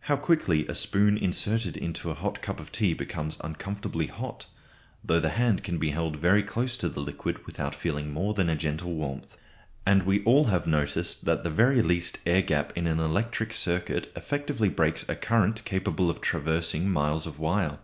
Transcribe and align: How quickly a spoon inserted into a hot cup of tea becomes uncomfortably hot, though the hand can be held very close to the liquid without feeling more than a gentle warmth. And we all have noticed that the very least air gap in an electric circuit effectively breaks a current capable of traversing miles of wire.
How 0.00 0.16
quickly 0.16 0.68
a 0.68 0.74
spoon 0.74 1.16
inserted 1.16 1.74
into 1.74 2.10
a 2.10 2.14
hot 2.14 2.42
cup 2.42 2.60
of 2.60 2.70
tea 2.70 2.92
becomes 2.92 3.38
uncomfortably 3.40 4.08
hot, 4.08 4.44
though 5.02 5.20
the 5.20 5.30
hand 5.40 5.64
can 5.64 5.78
be 5.78 5.88
held 5.88 6.16
very 6.16 6.42
close 6.42 6.76
to 6.76 6.88
the 6.90 7.00
liquid 7.00 7.46
without 7.46 7.74
feeling 7.74 8.12
more 8.12 8.34
than 8.34 8.50
a 8.50 8.56
gentle 8.56 8.92
warmth. 8.92 9.38
And 9.86 10.02
we 10.02 10.22
all 10.24 10.48
have 10.48 10.66
noticed 10.66 11.24
that 11.24 11.44
the 11.44 11.48
very 11.50 11.80
least 11.80 12.18
air 12.26 12.42
gap 12.42 12.74
in 12.76 12.86
an 12.86 13.00
electric 13.00 13.54
circuit 13.54 14.12
effectively 14.14 14.68
breaks 14.68 15.06
a 15.08 15.16
current 15.16 15.64
capable 15.64 16.10
of 16.10 16.20
traversing 16.20 16.90
miles 16.90 17.26
of 17.26 17.38
wire. 17.38 17.78